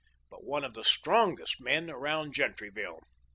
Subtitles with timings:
[0.31, 3.01] but one of the strongest men around Gentryville.